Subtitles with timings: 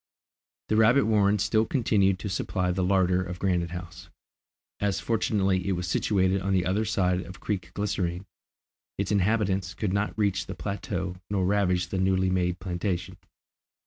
[0.69, 4.09] The rabbit warren still continued to supply the larder of Granite House.
[4.79, 8.25] As fortunately it was situated on the other side of Creek Glycerine,
[8.97, 13.15] its inhabitants could not reach the plateau nor ravage the newly made plantation.